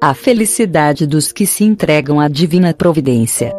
[0.00, 3.52] a felicidade dos que se entregam à divina providência.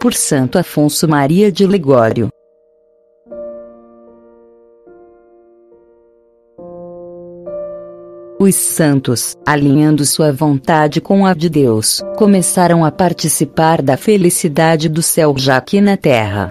[0.00, 2.30] Por Santo Afonso Maria de Ligório.
[8.40, 15.00] Os santos, alinhando sua vontade com a de Deus, começaram a participar da felicidade do
[15.00, 16.50] céu já aqui na terra.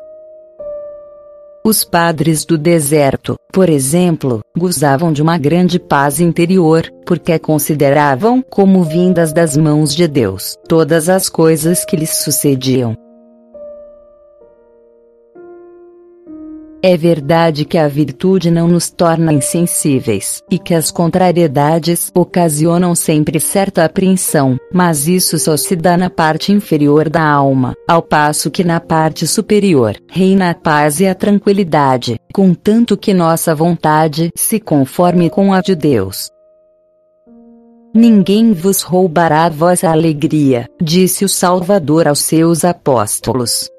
[1.66, 8.84] Os padres do deserto, por exemplo, gozavam de uma grande paz interior, porque consideravam como
[8.84, 12.98] vindas das mãos de Deus todas as coisas que lhes sucediam.
[16.86, 23.40] É verdade que a virtude não nos torna insensíveis, e que as contrariedades ocasionam sempre
[23.40, 28.66] certa apreensão, mas isso só se dá na parte inferior da alma, ao passo que
[28.66, 35.30] na parte superior reina a paz e a tranquilidade, contanto que nossa vontade se conforme
[35.30, 36.30] com a de Deus.
[37.96, 43.70] Ninguém vos roubará a vossa alegria, disse o Salvador aos seus apóstolos.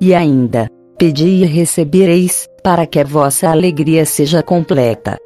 [0.00, 5.16] E ainda, Pedi e recebereis, para que a vossa alegria seja completa.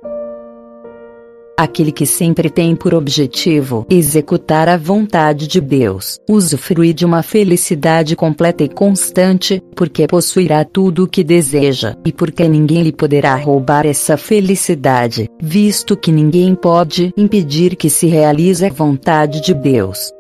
[1.59, 8.15] Aquele que sempre tem por objetivo executar a vontade de Deus, usufruir de uma felicidade
[8.15, 13.85] completa e constante, porque possuirá tudo o que deseja, e porque ninguém lhe poderá roubar
[13.85, 20.13] essa felicidade, visto que ninguém pode impedir que se realize a vontade de Deus.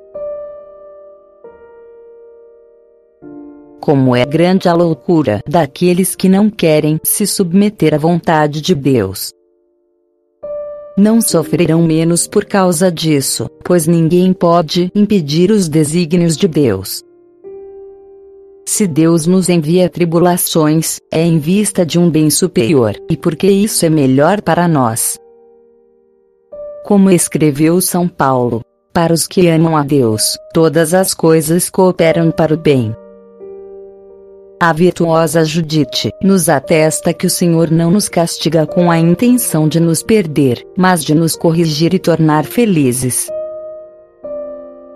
[3.85, 9.31] Como é grande a loucura daqueles que não querem se submeter à vontade de Deus.
[10.97, 17.03] Não sofrerão menos por causa disso, pois ninguém pode impedir os desígnios de Deus.
[18.65, 23.85] Se Deus nos envia tribulações, é em vista de um bem superior, e porque isso
[23.85, 25.19] é melhor para nós.
[26.87, 28.63] Como escreveu São Paulo:
[28.95, 32.97] Para os que amam a Deus, todas as coisas cooperam para o bem.
[34.65, 39.79] A virtuosa Judite nos atesta que o Senhor não nos castiga com a intenção de
[39.79, 43.29] nos perder, mas de nos corrigir e tornar felizes.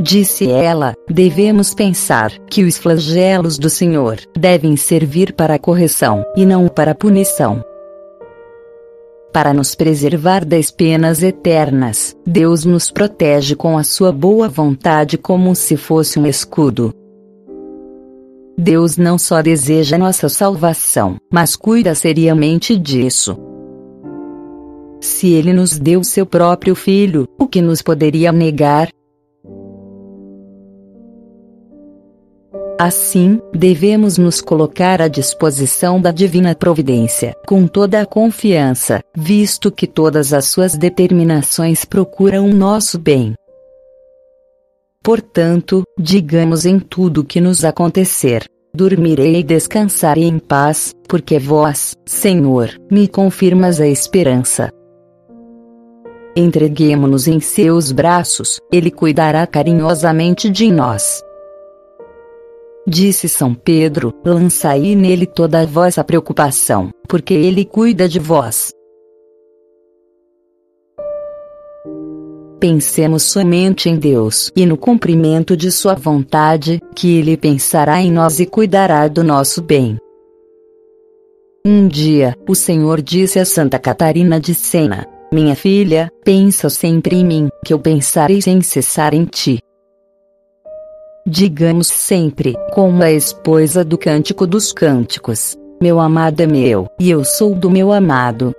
[0.01, 6.67] Disse ela: devemos pensar que os flagelos do Senhor devem servir para correção e não
[6.67, 7.63] para punição.
[9.35, 15.55] Para nos preservar das penas eternas, Deus nos protege com a sua boa vontade como
[15.55, 16.95] se fosse um escudo.
[18.61, 23.39] Deus não só deseja nossa salvação, mas cuida seriamente disso.
[25.01, 28.89] Se Ele nos deu seu próprio Filho, o que nos poderia negar?
[32.81, 39.87] Assim, devemos nos colocar à disposição da divina providência, com toda a confiança, visto que
[39.87, 43.35] todas as suas determinações procuram o nosso bem.
[45.03, 48.45] Portanto, digamos em tudo que nos acontecer:
[48.75, 54.71] dormirei e descansarei em paz, porque vós, Senhor, me confirmas a esperança.
[56.37, 61.23] Entreguemo-nos em seus braços, ele cuidará carinhosamente de nós.
[62.87, 68.73] Disse São Pedro: lançai nele toda a vossa preocupação, porque ele cuida de vós.
[72.61, 78.41] Pensemos somente em Deus e no cumprimento de Sua vontade, que Ele pensará em nós
[78.41, 79.97] e cuidará do nosso bem.
[81.65, 87.25] Um dia, o Senhor disse a Santa Catarina de Sena: Minha filha, pensa sempre em
[87.25, 89.61] mim, que eu pensarei sem cessar em ti.
[91.25, 97.23] Digamos sempre, como a esposa do Cântico dos Cânticos: Meu amado é meu, e eu
[97.23, 98.53] sou do meu amado.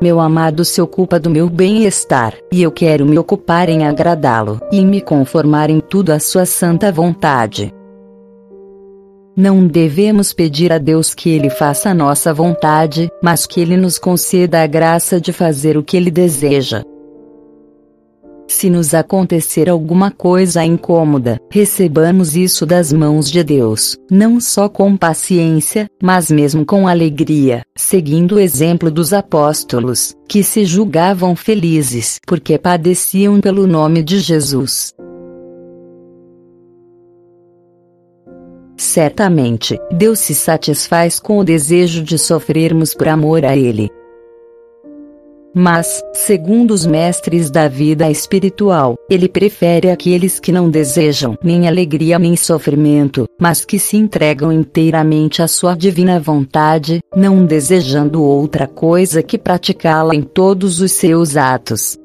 [0.00, 4.82] Meu amado se ocupa do meu bem-estar, e eu quero me ocupar em agradá-lo, e
[4.82, 7.70] me conformar em tudo à sua santa vontade.
[9.36, 13.98] Não devemos pedir a Deus que Ele faça a nossa vontade, mas que Ele nos
[13.98, 16.82] conceda a graça de fazer o que Ele deseja.
[18.50, 24.96] Se nos acontecer alguma coisa incômoda, recebamos isso das mãos de Deus, não só com
[24.96, 32.58] paciência, mas mesmo com alegria, seguindo o exemplo dos apóstolos, que se julgavam felizes porque
[32.58, 34.92] padeciam pelo nome de Jesus.
[38.76, 43.88] Certamente, Deus se satisfaz com o desejo de sofrermos por amor a Ele.
[45.54, 52.18] Mas, segundo os mestres da vida espiritual, ele prefere aqueles que não desejam nem alegria
[52.18, 59.22] nem sofrimento, mas que se entregam inteiramente à sua divina vontade, não desejando outra coisa
[59.22, 61.98] que praticá-la em todos os seus atos.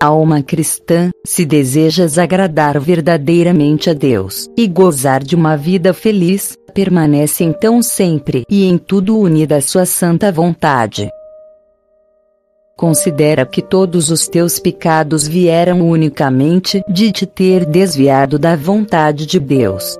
[0.00, 7.42] alma cristã, se desejas agradar verdadeiramente a Deus e gozar de uma vida feliz, permanece
[7.42, 11.10] então sempre e em tudo unida à sua santa vontade.
[12.76, 19.40] Considera que todos os teus pecados vieram unicamente de te ter desviado da vontade de
[19.40, 19.98] Deus.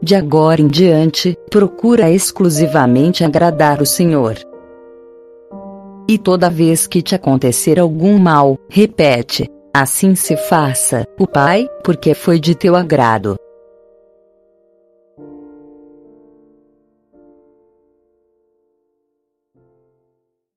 [0.00, 4.36] De agora em diante, procura exclusivamente agradar o Senhor.
[6.08, 12.14] E toda vez que te acontecer algum mal, repete: Assim se faça, o Pai, porque
[12.14, 13.36] foi de teu agrado.